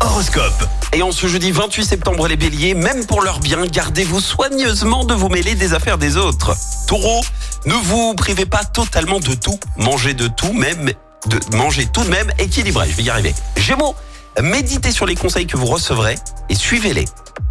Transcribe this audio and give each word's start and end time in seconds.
Horoscope. 0.00 0.68
Et 0.92 1.02
en 1.02 1.12
ce 1.12 1.26
jeudi 1.26 1.50
28 1.50 1.84
septembre, 1.84 2.28
les 2.28 2.36
béliers, 2.36 2.74
même 2.74 3.06
pour 3.06 3.22
leur 3.22 3.40
bien, 3.40 3.66
gardez-vous 3.66 4.20
soigneusement 4.20 5.04
de 5.04 5.14
vous 5.14 5.28
mêler 5.28 5.54
des 5.54 5.74
affaires 5.74 5.98
des 5.98 6.16
autres. 6.16 6.56
Taureau, 6.86 7.20
ne 7.66 7.74
vous 7.74 8.14
privez 8.14 8.46
pas 8.46 8.64
totalement 8.64 9.20
de 9.20 9.34
tout. 9.34 9.58
Mangez 9.76 10.14
de 10.14 10.28
tout, 10.28 10.52
même, 10.52 10.92
mangez 11.52 11.86
tout 11.86 12.04
de 12.04 12.10
même 12.10 12.30
équilibré. 12.38 12.88
Je 12.90 12.96
vais 12.96 13.02
y 13.04 13.10
arriver. 13.10 13.34
Gémeaux, 13.56 13.94
méditez 14.40 14.92
sur 14.92 15.06
les 15.06 15.14
conseils 15.14 15.46
que 15.46 15.56
vous 15.56 15.66
recevrez 15.66 16.16
et 16.48 16.54
suivez-les. 16.54 17.06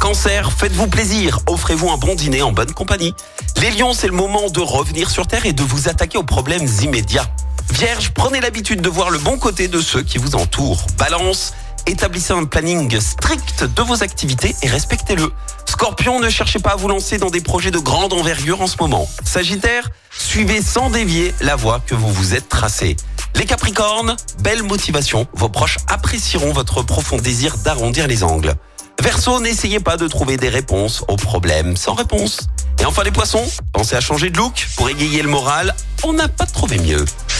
Cancer, 0.00 0.52
faites-vous 0.52 0.86
plaisir, 0.86 1.40
offrez-vous 1.46 1.90
un 1.90 1.96
bon 1.96 2.14
dîner 2.14 2.42
en 2.42 2.52
bonne 2.52 2.72
compagnie. 2.72 3.14
Les 3.60 3.70
lions, 3.70 3.92
c'est 3.92 4.06
le 4.06 4.12
moment 4.12 4.48
de 4.50 4.60
revenir 4.60 5.10
sur 5.10 5.26
Terre 5.26 5.46
et 5.46 5.52
de 5.52 5.62
vous 5.62 5.88
attaquer 5.88 6.18
aux 6.18 6.22
problèmes 6.22 6.66
immédiats. 6.82 7.26
Vierge, 7.72 8.10
prenez 8.14 8.40
l'habitude 8.40 8.80
de 8.80 8.88
voir 8.88 9.10
le 9.10 9.18
bon 9.18 9.38
côté 9.38 9.68
de 9.68 9.80
ceux 9.80 10.02
qui 10.02 10.18
vous 10.18 10.34
entourent. 10.36 10.86
Balance, 10.98 11.52
établissez 11.86 12.32
un 12.32 12.44
planning 12.44 13.00
strict 13.00 13.64
de 13.64 13.82
vos 13.82 14.02
activités 14.02 14.54
et 14.62 14.68
respectez-le. 14.68 15.32
Scorpion, 15.64 16.20
ne 16.20 16.28
cherchez 16.28 16.58
pas 16.58 16.70
à 16.70 16.76
vous 16.76 16.88
lancer 16.88 17.18
dans 17.18 17.30
des 17.30 17.40
projets 17.40 17.70
de 17.70 17.78
grande 17.78 18.12
envergure 18.12 18.60
en 18.60 18.66
ce 18.66 18.76
moment. 18.80 19.08
Sagittaire, 19.24 19.90
suivez 20.10 20.62
sans 20.62 20.90
dévier 20.90 21.34
la 21.40 21.56
voie 21.56 21.80
que 21.86 21.94
vous 21.94 22.12
vous 22.12 22.34
êtes 22.34 22.48
tracée. 22.48 22.96
Les 23.34 23.44
Capricornes, 23.44 24.16
belle 24.40 24.62
motivation, 24.62 25.26
vos 25.34 25.48
proches 25.48 25.78
apprécieront 25.88 26.52
votre 26.52 26.82
profond 26.82 27.16
désir 27.16 27.56
d'arrondir 27.58 28.06
les 28.06 28.24
angles. 28.24 28.54
Verseau, 29.02 29.40
n'essayez 29.40 29.80
pas 29.80 29.96
de 29.96 30.08
trouver 30.08 30.36
des 30.36 30.48
réponses 30.48 31.04
aux 31.08 31.16
problèmes 31.16 31.76
sans 31.76 31.94
réponse. 31.94 32.48
Et 32.80 32.84
enfin 32.84 33.02
les 33.02 33.10
poissons, 33.10 33.44
pensez 33.72 33.94
à 33.94 34.00
changer 34.00 34.30
de 34.30 34.38
look 34.38 34.66
pour 34.76 34.88
égayer 34.88 35.22
le 35.22 35.28
moral, 35.28 35.74
on 36.02 36.12
n'a 36.12 36.28
pas 36.28 36.46
trouvé 36.46 36.78
mieux. 36.78 37.04